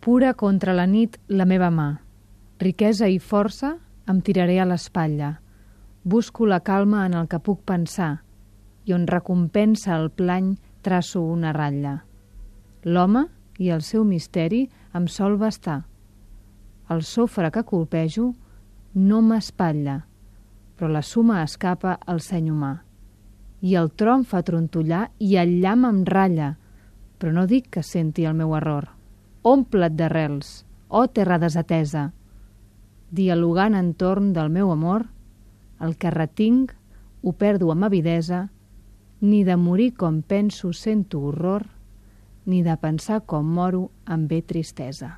[0.00, 1.90] Pura contra la nit la meva mà.
[2.56, 3.74] Riquesa i força
[4.08, 5.34] em tiraré a l'espatlla.
[6.08, 8.22] Busco la calma en el que puc pensar
[8.88, 11.98] i on recompensa el plany traço una ratlla.
[12.88, 13.26] L'home
[13.60, 14.62] i el seu misteri
[14.96, 15.82] em sol bastar.
[16.88, 18.30] El sofre que colpejo
[18.94, 19.98] no m'espatlla,
[20.78, 22.72] però la suma escapa al seny humà.
[23.60, 26.54] I el tron fa trontollar i el llamp em ratlla,
[27.20, 28.88] però no dic que senti el meu error.
[29.42, 32.10] Omple't d'arrels, oh terra desatesa.
[33.10, 35.06] Dialogant entorn del meu amor,
[35.80, 36.74] el que retinc
[37.22, 38.50] ho perdo amb avidesa,
[39.20, 41.64] ni de morir com penso sento horror,
[42.44, 45.14] ni de pensar com moro em ve tristesa.